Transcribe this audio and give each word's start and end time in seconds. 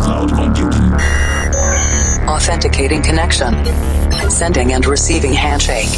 cloud 0.00 0.30
computing. 0.32 0.92
Authenticating 2.28 3.02
connection. 3.02 3.64
Sending 4.30 4.72
and 4.72 4.86
receiving 4.86 5.32
handshake. 5.32 5.88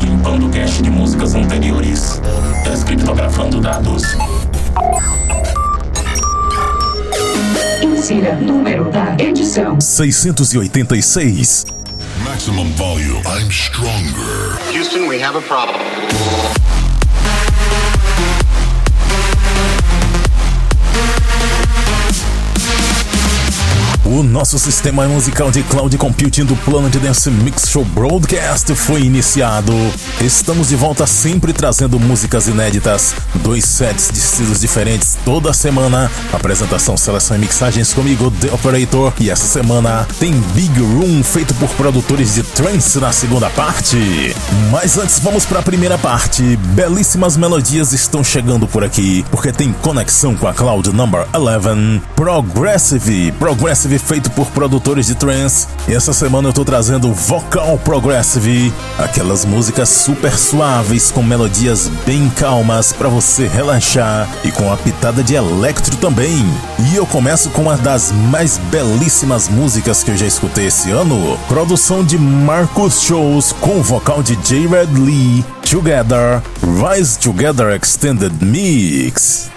Limpando 0.00 0.48
cache 0.50 0.82
de 0.82 0.90
músicas 0.90 1.34
anteriores. 1.34 2.20
Descriptografando 2.64 3.60
dados. 3.60 4.02
Insira 7.82 8.34
número 8.36 8.90
da 8.90 9.16
edição. 9.18 9.80
686. 9.80 11.66
Maximum 12.24 12.70
volume. 12.72 13.22
I'm 13.26 13.50
stronger. 13.50 14.58
Houston, 14.72 15.06
we 15.08 15.20
have 15.20 15.36
a 15.36 15.42
problem. 15.42 15.80
O 24.12 24.22
nosso 24.22 24.58
sistema 24.58 25.08
musical 25.08 25.50
de 25.50 25.62
cloud 25.62 25.96
computing 25.96 26.44
do 26.44 26.54
Planet 26.54 26.94
Dance 26.96 27.30
Mix 27.30 27.70
Show 27.70 27.82
Broadcast 27.82 28.74
foi 28.74 29.04
iniciado. 29.04 29.72
Estamos 30.20 30.68
de 30.68 30.76
volta 30.76 31.06
sempre 31.06 31.50
trazendo 31.54 31.98
músicas 31.98 32.46
inéditas, 32.46 33.14
dois 33.36 33.64
sets 33.64 34.10
de 34.12 34.18
estilos 34.18 34.60
diferentes 34.60 35.16
toda 35.24 35.54
semana. 35.54 36.10
Apresentação, 36.30 36.94
seleção 36.94 37.38
e 37.38 37.40
mixagens 37.40 37.94
comigo, 37.94 38.30
The 38.32 38.52
Operator. 38.52 39.14
E 39.18 39.30
essa 39.30 39.46
semana 39.46 40.06
tem 40.20 40.38
Big 40.54 40.78
Room 40.78 41.22
feito 41.22 41.54
por 41.54 41.70
produtores 41.70 42.34
de 42.34 42.42
trance 42.42 42.98
na 42.98 43.12
segunda 43.12 43.48
parte. 43.48 44.36
Mas 44.70 44.98
antes 44.98 45.20
vamos 45.20 45.46
para 45.46 45.60
a 45.60 45.62
primeira 45.62 45.96
parte. 45.96 46.58
Belíssimas 46.74 47.34
melodias 47.38 47.94
estão 47.94 48.22
chegando 48.22 48.68
por 48.68 48.84
aqui, 48.84 49.24
porque 49.30 49.50
tem 49.50 49.72
conexão 49.72 50.36
com 50.36 50.46
a 50.46 50.52
Cloud 50.52 50.92
Number 50.92 51.26
11. 51.34 52.02
Progressive, 52.14 53.32
Progressive 53.38 54.01
feito 54.02 54.30
por 54.30 54.48
produtores 54.48 55.06
de 55.06 55.14
trance. 55.14 55.66
E 55.88 55.94
essa 55.94 56.12
semana 56.12 56.48
eu 56.48 56.52
tô 56.52 56.64
trazendo 56.64 57.12
vocal 57.12 57.78
progressive, 57.78 58.72
aquelas 58.98 59.44
músicas 59.44 59.88
super 59.88 60.36
suaves 60.36 61.10
com 61.10 61.22
melodias 61.22 61.88
bem 62.04 62.28
calmas 62.30 62.92
para 62.92 63.08
você 63.08 63.46
relaxar 63.46 64.28
e 64.44 64.50
com 64.50 64.72
a 64.72 64.76
pitada 64.76 65.22
de 65.22 65.34
electro 65.34 65.96
também. 65.96 66.44
E 66.90 66.96
eu 66.96 67.06
começo 67.06 67.50
com 67.50 67.62
uma 67.62 67.76
das 67.76 68.12
mais 68.30 68.58
belíssimas 68.70 69.48
músicas 69.48 70.02
que 70.02 70.10
eu 70.10 70.16
já 70.16 70.26
escutei 70.26 70.66
esse 70.66 70.90
ano, 70.90 71.38
produção 71.48 72.04
de 72.04 72.18
Marcus 72.18 73.00
Shows 73.02 73.52
com 73.52 73.78
o 73.78 73.82
vocal 73.82 74.22
de 74.22 74.36
J. 74.36 74.66
Red 74.66 74.98
Lee, 74.98 75.44
Together, 75.68 76.42
Rise 76.62 77.18
Together 77.18 77.68
Extended 77.70 78.32
Mix. 78.44 79.50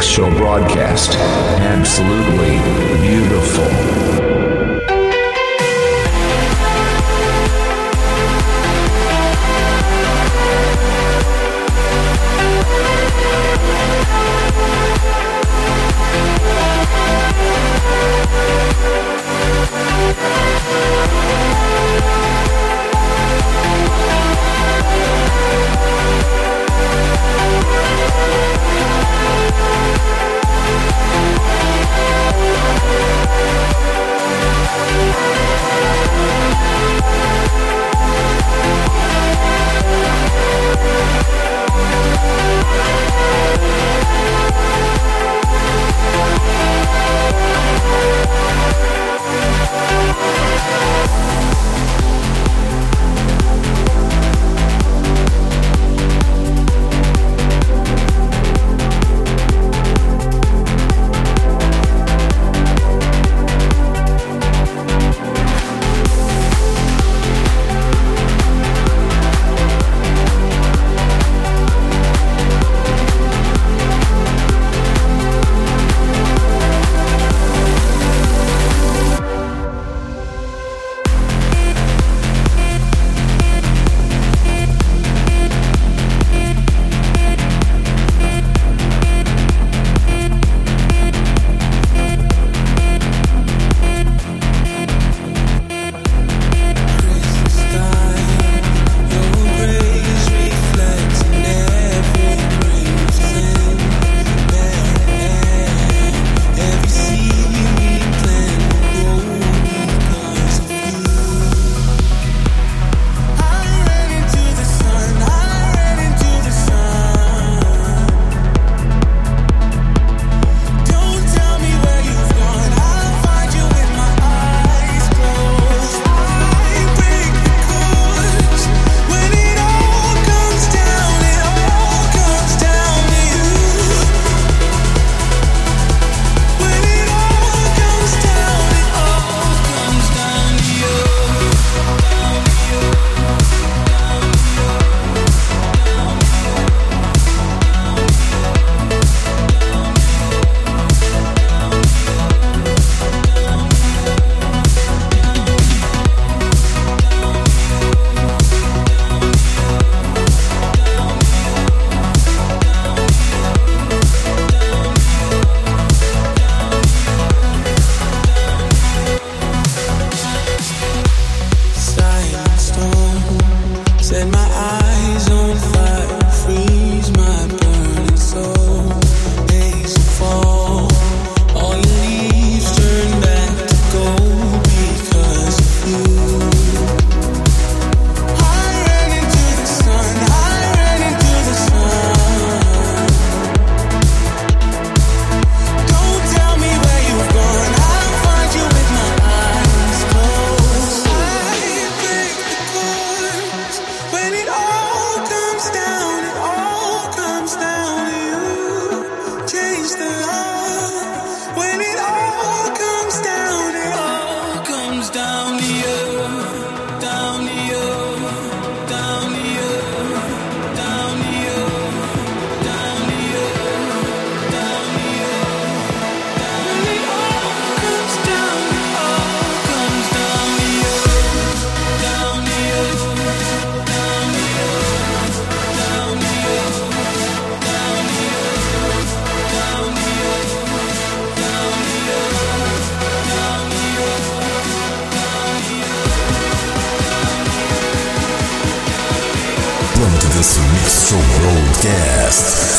Show 0.00 0.30
broadcast. 0.36 1.14
Absolutely 1.14 2.58
beautiful. 3.00 3.95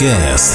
Broadcast 0.00 0.49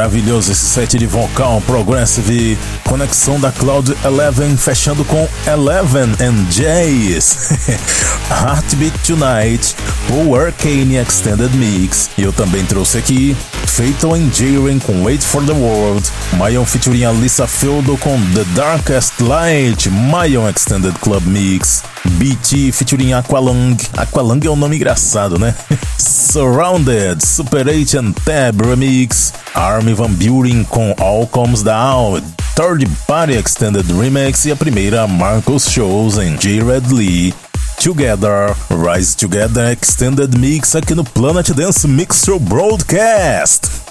Maravilhoso 0.00 0.50
esse 0.50 0.64
set 0.64 0.96
de 0.96 1.04
vocal 1.04 1.62
progressive, 1.66 2.56
conexão 2.84 3.38
da 3.38 3.52
Cloud 3.52 3.94
Eleven 4.02 4.56
fechando 4.56 5.04
com 5.04 5.28
Eleven 5.46 6.14
and 6.26 6.50
Jays, 6.50 7.50
Heartbeat 8.32 8.98
Tonight, 9.06 9.76
Paul 10.08 10.34
Arcane 10.40 10.96
Extended 10.96 11.54
Mix. 11.54 12.08
E 12.16 12.22
eu 12.22 12.32
também 12.32 12.64
trouxe 12.64 12.96
aqui 12.96 13.36
Fatal 13.66 14.14
and 14.14 14.30
Jaren 14.32 14.78
com 14.78 15.04
Wait 15.04 15.22
for 15.22 15.44
the 15.44 15.52
World, 15.52 16.10
Mayon 16.38 16.64
featuring 16.64 17.04
Alissa 17.04 17.46
Feudo 17.46 17.98
com 17.98 18.18
The 18.34 18.44
Darkest 18.54 19.20
Light, 19.20 19.90
Mayon 19.90 20.48
Extended 20.48 20.94
Club 21.00 21.26
Mix, 21.26 21.82
BT 22.04 22.72
featuring 22.72 23.12
Aqualung, 23.12 23.76
Aqualung 23.96 24.40
é 24.44 24.50
um 24.50 24.56
nome 24.56 24.76
engraçado, 24.76 25.38
né? 25.38 25.54
Surrounded, 25.98 27.24
Super 27.24 27.68
8 27.68 27.98
and 27.98 28.12
Tab 28.24 28.60
Remix, 28.64 29.32
Army 29.54 29.92
Van 29.92 30.10
Buren 30.12 30.64
com 30.64 30.94
All 30.98 31.26
Comes 31.26 31.62
Down, 31.62 32.22
Third 32.54 32.86
Party 33.06 33.34
Extended 33.34 33.86
Remix 33.92 34.44
e 34.44 34.52
a 34.52 34.56
primeira 34.56 35.06
Marcos 35.06 35.70
Shows 35.70 36.18
em 36.18 36.36
J. 36.36 36.62
Red 36.62 36.92
Lee. 36.92 37.34
Together, 37.82 38.54
Rise 38.70 39.16
Together 39.16 39.72
Extended 39.72 40.36
Mix 40.38 40.76
aqui 40.76 40.94
no 40.94 41.02
Planet 41.02 41.48
Dance 41.50 41.88
Mix 41.88 42.22
Show 42.24 42.38
Broadcast. 42.38 43.89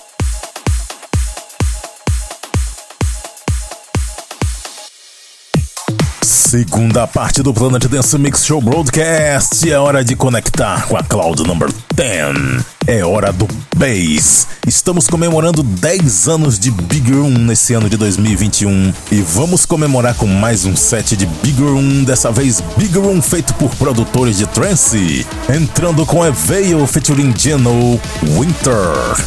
Segunda 6.49 7.05
parte 7.05 7.43
do 7.43 7.53
Planet 7.53 7.85
Dance 7.85 8.17
Mix 8.17 8.43
Show 8.43 8.59
Broadcast. 8.59 9.71
É 9.71 9.77
hora 9.77 10.03
de 10.03 10.15
conectar 10.15 10.87
com 10.87 10.97
a 10.97 11.03
Cloud 11.03 11.43
Number 11.43 11.69
10. 11.93 12.65
É 12.87 13.05
hora 13.05 13.31
do 13.31 13.47
Bass. 13.77 14.47
Estamos 14.65 15.07
comemorando 15.07 15.61
10 15.61 16.27
anos 16.27 16.57
de 16.57 16.71
Big 16.71 17.11
Room 17.11 17.37
nesse 17.37 17.75
ano 17.75 17.87
de 17.87 17.95
2021. 17.97 18.91
E 19.11 19.21
vamos 19.21 19.63
comemorar 19.63 20.15
com 20.15 20.25
mais 20.25 20.65
um 20.65 20.75
set 20.75 21.15
de 21.15 21.27
Big 21.27 21.61
Room. 21.61 22.03
Dessa 22.03 22.31
vez, 22.31 22.63
Big 22.75 22.97
Room 22.97 23.21
feito 23.21 23.53
por 23.53 23.69
produtores 23.75 24.39
de 24.39 24.47
trance. 24.47 25.27
Entrando 25.55 26.03
com 26.03 26.25
Eveil 26.25 26.87
featuring 26.87 27.31
Geno 27.37 28.01
Winter. 28.23 29.19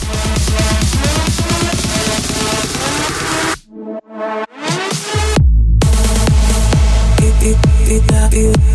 you. 8.33 8.72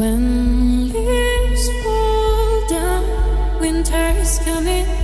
When 0.00 0.90
leaves 0.90 1.68
fall 1.82 2.68
down, 2.68 3.60
winter 3.60 4.14
is 4.16 4.38
coming. 4.38 4.99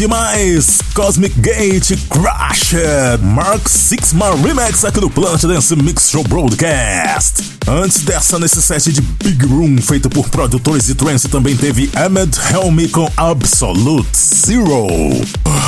Demais! 0.00 0.78
Cosmic 0.94 1.38
Gate 1.40 1.92
Crashed! 2.08 3.20
Mark 3.22 3.68
Sixma 3.68 4.34
Remix 4.34 4.82
aqui 4.82 4.98
no 4.98 5.10
Planet 5.10 5.42
Dance 5.42 5.76
Mix 5.76 6.08
Show 6.08 6.24
Broadcast. 6.24 7.42
Antes 7.68 8.02
dessa, 8.02 8.38
nesse 8.38 8.62
set 8.62 8.94
de 8.94 9.02
Big 9.02 9.44
Room 9.44 9.76
feito 9.76 10.08
por 10.08 10.30
produtores 10.30 10.86
de 10.86 10.94
trance, 10.94 11.28
também 11.28 11.54
teve 11.54 11.90
Ahmed 11.94 12.34
Helmi 12.50 12.88
com 12.88 13.12
Absolute 13.14 14.08
Zero, 14.16 14.86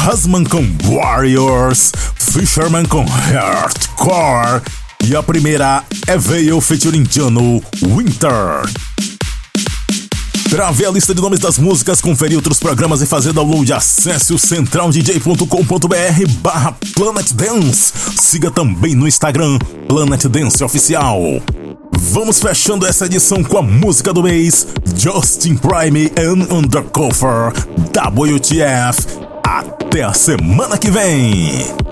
Husman 0.08 0.44
com 0.44 0.66
Warriors, 0.82 1.92
Fisherman 2.14 2.86
com 2.86 3.04
Hardcore 3.04 4.62
e 5.04 5.14
a 5.14 5.22
primeira 5.22 5.84
é 6.06 6.16
Veil 6.16 6.58
featuring 6.62 7.04
Jano 7.10 7.62
Winter. 7.82 8.91
Para 10.52 10.70
ver 10.70 10.84
a 10.84 10.90
lista 10.90 11.14
de 11.14 11.22
nomes 11.22 11.40
das 11.40 11.56
músicas, 11.56 12.02
conferir 12.02 12.36
outros 12.36 12.60
programas 12.60 13.00
e 13.00 13.06
fazer 13.06 13.32
download, 13.32 13.72
acesse 13.72 14.34
o 14.34 14.38
centraldj.com.br 14.38 15.46
barra 16.42 16.76
Planet 16.94 17.32
Dance. 17.32 17.90
Siga 18.20 18.50
também 18.50 18.94
no 18.94 19.08
Instagram 19.08 19.58
Planet 19.88 20.22
Dance 20.26 20.62
Oficial. 20.62 21.22
Vamos 21.98 22.38
fechando 22.38 22.86
essa 22.86 23.06
edição 23.06 23.42
com 23.42 23.56
a 23.56 23.62
música 23.62 24.12
do 24.12 24.22
mês, 24.22 24.66
Justin 24.94 25.56
Prime 25.56 26.12
and 26.18 26.54
Undercover, 26.54 27.54
WTF. 27.88 29.06
Até 29.42 30.02
a 30.02 30.12
semana 30.12 30.76
que 30.76 30.90
vem! 30.90 31.91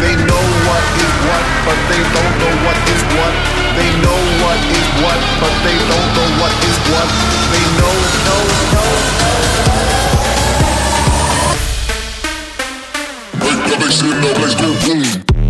They 0.00 0.14
know 0.28 0.44
what 0.68 0.84
is 1.04 1.14
what, 1.26 1.44
but 1.66 1.78
they 1.88 2.02
don't 2.14 2.34
know 2.40 2.52
what 2.64 2.78
is 2.88 3.02
what. 3.16 3.34
They 3.76 3.90
know 4.04 4.20
what 4.42 4.60
is 4.78 4.88
what, 5.02 5.20
but 5.40 5.54
they 5.64 5.76
don't 5.90 6.08
know 6.16 6.28
what 6.40 6.54
is 6.68 6.78
what. 6.92 7.08
They 7.52 7.64
know, 7.78 7.94
know, 8.26 8.42
know. 8.74 8.90
Make 13.44 13.62
the 13.68 13.76
bass 13.80 13.98
in 14.02 14.16
the 14.20 14.30
go 14.60 14.68
boom. 14.84 15.49